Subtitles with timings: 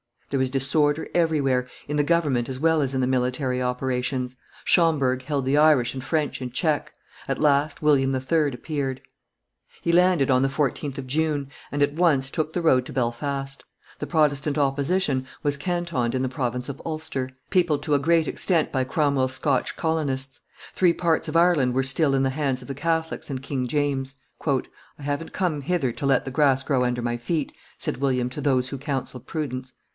[0.31, 5.23] There was disorder everywhere, in the government as well as in the military operations; Schomberg
[5.23, 6.93] held the Irish and French in check;
[7.27, 8.53] at last William III.
[8.53, 9.01] appeared.
[9.81, 13.61] He landed on the 14th of June, and at once took the road to Belfast;
[13.99, 18.71] the Protestant opposition was cantoned in the province of Ulster, peopled to a great extent
[18.71, 20.41] by Cromwell's Scotch colonists;
[20.73, 24.15] three parts of Ireland were still in the hands of the Catholics and King James.
[24.47, 24.63] "I
[24.99, 28.69] haven't come hither to let the grass grow under my feet," said William to those
[28.69, 29.73] who counselled prudence.